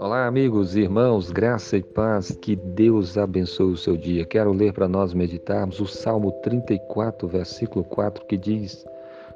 Olá, 0.00 0.26
amigos, 0.26 0.74
irmãos, 0.74 1.30
graça 1.30 1.76
e 1.76 1.82
paz, 1.82 2.32
que 2.32 2.56
Deus 2.56 3.16
abençoe 3.16 3.72
o 3.72 3.76
seu 3.76 3.96
dia. 3.96 4.24
Quero 4.24 4.52
ler 4.52 4.72
para 4.72 4.88
nós 4.88 5.14
meditarmos 5.14 5.80
o 5.80 5.86
Salmo 5.86 6.32
34, 6.42 7.28
versículo 7.28 7.84
4, 7.84 8.24
que 8.26 8.36
diz: 8.36 8.84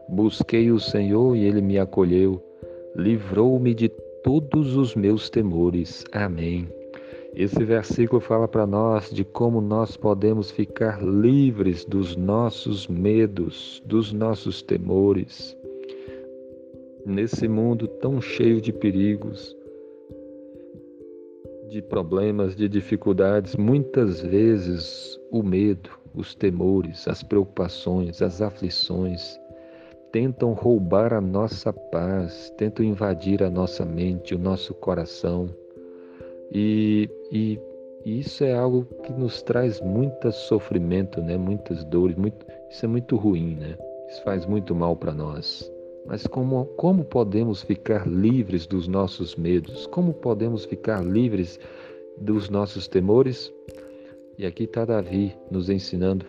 Busquei 0.08 0.70
o 0.70 0.80
Senhor 0.80 1.36
e 1.36 1.44
ele 1.44 1.60
me 1.60 1.78
acolheu, 1.78 2.42
livrou-me 2.96 3.74
de 3.74 3.88
todos 4.22 4.76
os 4.76 4.94
meus 4.94 5.30
temores. 5.30 6.04
Amém. 6.12 6.68
Esse 7.34 7.62
versículo 7.62 8.20
fala 8.20 8.48
para 8.48 8.66
nós 8.66 9.10
de 9.10 9.24
como 9.24 9.60
nós 9.60 9.96
podemos 9.96 10.50
ficar 10.50 11.00
livres 11.02 11.84
dos 11.84 12.16
nossos 12.16 12.88
medos, 12.88 13.82
dos 13.86 14.12
nossos 14.12 14.60
temores. 14.62 15.57
Nesse 17.08 17.48
mundo 17.48 17.88
tão 17.88 18.20
cheio 18.20 18.60
de 18.60 18.70
perigos, 18.70 19.56
de 21.70 21.80
problemas, 21.80 22.54
de 22.54 22.68
dificuldades, 22.68 23.56
muitas 23.56 24.20
vezes 24.20 25.18
o 25.30 25.42
medo, 25.42 25.88
os 26.14 26.34
temores, 26.34 27.08
as 27.08 27.22
preocupações, 27.22 28.20
as 28.20 28.42
aflições 28.42 29.40
tentam 30.12 30.52
roubar 30.52 31.14
a 31.14 31.20
nossa 31.20 31.72
paz, 31.72 32.52
tentam 32.58 32.84
invadir 32.84 33.42
a 33.42 33.48
nossa 33.48 33.86
mente, 33.86 34.34
o 34.34 34.38
nosso 34.38 34.74
coração. 34.74 35.48
E, 36.52 37.08
e, 37.32 37.58
isso 38.04 38.44
é 38.44 38.52
algo 38.52 38.84
que 39.02 39.14
nos 39.14 39.40
traz 39.40 39.80
muito 39.80 40.30
sofrimento, 40.30 41.22
né? 41.22 41.38
muitas 41.38 41.82
dores, 41.84 42.16
muito, 42.16 42.44
isso 42.68 42.84
é 42.84 42.88
muito 42.88 43.16
ruim, 43.16 43.54
né? 43.54 43.78
Isso 44.10 44.22
faz 44.24 44.44
muito 44.44 44.74
mal 44.74 44.94
para 44.94 45.14
nós. 45.14 45.72
Mas 46.08 46.26
como, 46.26 46.64
como 46.78 47.04
podemos 47.04 47.62
ficar 47.62 48.08
livres 48.08 48.66
dos 48.66 48.88
nossos 48.88 49.36
medos? 49.36 49.86
Como 49.88 50.14
podemos 50.14 50.64
ficar 50.64 51.04
livres 51.04 51.60
dos 52.16 52.48
nossos 52.48 52.88
temores? 52.88 53.52
E 54.38 54.46
aqui 54.46 54.64
está 54.64 54.86
Davi 54.86 55.36
nos 55.50 55.68
ensinando. 55.68 56.24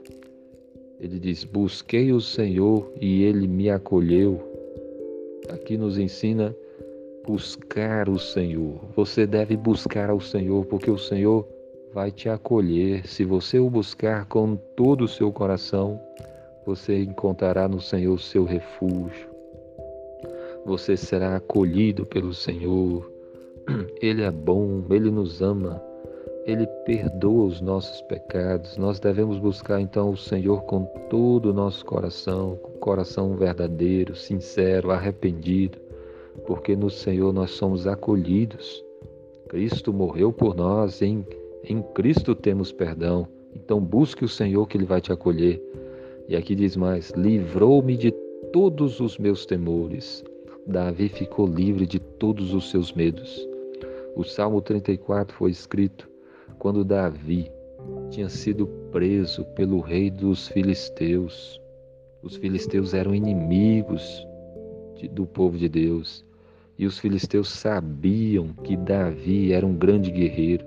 Ele 1.00 1.18
diz: 1.18 1.46
Busquei 1.46 2.12
o 2.12 2.20
Senhor 2.20 2.92
e 3.00 3.24
ele 3.24 3.48
me 3.48 3.70
acolheu. 3.70 4.42
Aqui 5.50 5.78
nos 5.78 5.98
ensina 5.98 6.54
buscar 7.26 8.10
o 8.10 8.20
Senhor. 8.20 8.82
Você 8.98 9.26
deve 9.26 9.56
buscar 9.56 10.10
ao 10.10 10.20
Senhor, 10.20 10.66
porque 10.66 10.92
o 10.92 10.98
Senhor 10.98 11.48
vai 11.94 12.12
te 12.12 12.28
acolher. 12.28 13.08
Se 13.08 13.24
você 13.24 13.60
o 13.60 13.70
buscar 13.70 14.26
com 14.26 14.58
todo 14.76 15.06
o 15.06 15.08
seu 15.08 15.32
coração, 15.32 15.98
você 16.66 17.02
encontrará 17.02 17.66
no 17.66 17.80
Senhor 17.80 18.20
seu 18.20 18.44
refúgio 18.44 19.39
você 20.70 20.96
será 20.96 21.36
acolhido 21.36 22.06
pelo 22.06 22.32
Senhor. 22.32 23.12
Ele 24.00 24.22
é 24.22 24.30
bom, 24.30 24.84
ele 24.92 25.10
nos 25.10 25.42
ama, 25.42 25.82
ele 26.46 26.68
perdoa 26.86 27.46
os 27.46 27.60
nossos 27.60 28.02
pecados. 28.04 28.78
Nós 28.78 29.00
devemos 29.00 29.40
buscar 29.40 29.82
então 29.82 30.12
o 30.12 30.18
Senhor 30.18 30.62
com 30.64 30.86
todo 31.10 31.50
o 31.50 31.54
nosso 31.54 31.84
coração, 31.86 32.56
com 32.62 32.72
coração 32.74 33.36
verdadeiro, 33.36 34.16
sincero, 34.16 34.92
arrependido, 34.92 35.80
porque 36.46 36.76
no 36.76 36.90
Senhor 36.90 37.34
nós 37.34 37.50
somos 37.52 37.88
acolhidos. 37.88 38.84
Cristo 39.48 39.92
morreu 39.92 40.32
por 40.32 40.56
nós, 40.56 41.02
em, 41.02 41.26
em 41.64 41.82
Cristo 41.82 42.36
temos 42.36 42.72
perdão. 42.72 43.28
Então 43.56 43.80
busque 43.80 44.24
o 44.24 44.30
Senhor 44.30 44.68
que 44.68 44.78
Ele 44.78 44.86
vai 44.86 45.02
te 45.02 45.12
acolher. 45.12 45.60
E 46.28 46.36
aqui 46.36 46.54
diz 46.54 46.76
mais: 46.76 47.10
livrou-me 47.12 47.98
de 47.98 48.12
todos 48.54 49.00
os 49.00 49.18
meus 49.18 49.48
temores. 49.48 50.24
Davi 50.70 51.10
ficou 51.10 51.48
livre 51.48 51.88
de 51.88 51.98
todos 51.98 52.54
os 52.54 52.70
seus 52.70 52.94
medos. 52.94 53.50
O 54.16 54.24
Salmo 54.24 54.62
34 54.62 55.36
foi 55.36 55.50
escrito 55.50 56.08
quando 56.60 56.86
Davi 56.86 57.52
tinha 58.12 58.30
sido 58.30 58.68
preso 58.92 59.44
pelo 59.56 59.80
rei 59.80 60.12
dos 60.12 60.48
filisteus. 60.48 61.60
Os 62.22 62.36
filisteus 62.36 62.94
eram 62.94 63.16
inimigos 63.16 64.28
de, 64.96 65.08
do 65.08 65.26
povo 65.26 65.58
de 65.58 65.68
Deus. 65.68 66.24
E 66.78 66.86
os 66.86 67.00
filisteus 67.00 67.50
sabiam 67.50 68.50
que 68.64 68.78
Davi 68.78 69.52
era 69.52 69.66
um 69.66 69.76
grande 69.76 70.12
guerreiro. 70.12 70.64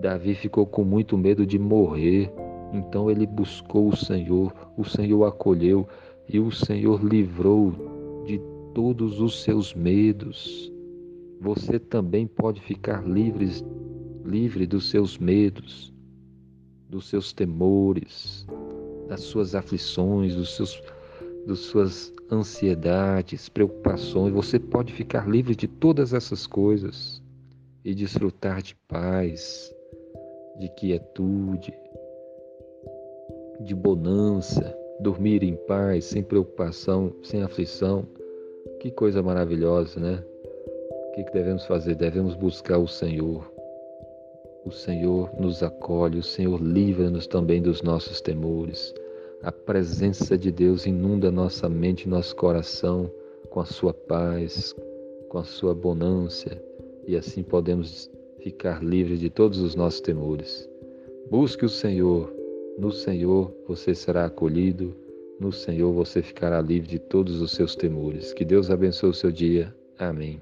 Davi 0.00 0.34
ficou 0.34 0.64
com 0.64 0.84
muito 0.84 1.18
medo 1.18 1.44
de 1.44 1.58
morrer. 1.58 2.32
Então 2.72 3.10
ele 3.10 3.26
buscou 3.26 3.88
o 3.88 3.96
Senhor, 3.96 4.54
o 4.74 4.84
Senhor 4.84 5.26
acolheu 5.26 5.86
e 6.26 6.40
o 6.40 6.50
Senhor 6.50 7.04
livrou 7.04 7.74
de 8.24 8.40
todos 8.74 9.20
os 9.20 9.42
seus 9.42 9.74
medos. 9.74 10.72
Você 11.40 11.78
também 11.78 12.26
pode 12.26 12.60
ficar 12.60 13.06
livre, 13.06 13.48
livre 14.24 14.66
dos 14.66 14.90
seus 14.90 15.18
medos, 15.18 15.92
dos 16.88 17.08
seus 17.08 17.32
temores, 17.32 18.46
das 19.08 19.20
suas 19.20 19.54
aflições, 19.54 20.34
dos 20.34 20.54
seus, 20.54 20.82
das 21.46 21.58
suas 21.58 22.12
ansiedades, 22.30 23.48
preocupações. 23.48 24.32
Você 24.32 24.58
pode 24.58 24.92
ficar 24.92 25.28
livre 25.28 25.54
de 25.54 25.66
todas 25.66 26.12
essas 26.12 26.46
coisas 26.46 27.22
e 27.84 27.94
desfrutar 27.94 28.62
de 28.62 28.76
paz, 28.88 29.74
de 30.58 30.68
quietude, 30.76 31.72
de 33.60 33.74
bonança, 33.74 34.76
dormir 35.00 35.42
em 35.42 35.56
paz, 35.66 36.04
sem 36.04 36.22
preocupação, 36.22 37.12
sem 37.22 37.42
aflição. 37.42 38.06
Que 38.80 38.90
coisa 38.90 39.22
maravilhosa, 39.22 40.00
né? 40.00 40.22
O 40.84 41.12
que 41.12 41.24
devemos 41.32 41.66
fazer? 41.66 41.94
Devemos 41.94 42.34
buscar 42.34 42.78
o 42.78 42.88
Senhor. 42.88 43.50
O 44.64 44.70
Senhor 44.70 45.30
nos 45.38 45.62
acolhe, 45.62 46.18
o 46.18 46.22
Senhor 46.22 46.60
livra-nos 46.60 47.26
também 47.26 47.60
dos 47.60 47.82
nossos 47.82 48.20
temores. 48.20 48.94
A 49.42 49.50
presença 49.50 50.38
de 50.38 50.52
Deus 50.52 50.86
inunda 50.86 51.30
nossa 51.30 51.68
mente 51.68 52.08
nosso 52.08 52.34
coração 52.36 53.10
com 53.50 53.60
a 53.60 53.64
sua 53.64 53.92
paz, 53.92 54.74
com 55.28 55.38
a 55.38 55.44
sua 55.44 55.74
bonância, 55.74 56.62
e 57.06 57.16
assim 57.16 57.42
podemos 57.42 58.10
ficar 58.38 58.82
livres 58.82 59.18
de 59.18 59.28
todos 59.28 59.58
os 59.60 59.74
nossos 59.74 60.00
temores. 60.00 60.68
Busque 61.30 61.64
o 61.64 61.68
Senhor, 61.68 62.32
no 62.78 62.92
Senhor 62.92 63.52
você 63.66 63.94
será 63.94 64.26
acolhido, 64.26 64.94
no 65.42 65.52
Senhor 65.52 65.92
você 65.92 66.22
ficará 66.22 66.60
livre 66.62 66.88
de 66.88 66.98
todos 67.00 67.40
os 67.40 67.50
seus 67.50 67.74
temores. 67.74 68.32
Que 68.32 68.44
Deus 68.44 68.70
abençoe 68.70 69.10
o 69.10 69.14
seu 69.14 69.32
dia. 69.32 69.74
Amém. 69.98 70.40